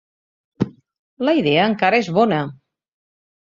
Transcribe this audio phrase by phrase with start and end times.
[1.29, 2.43] La idea encara és bona.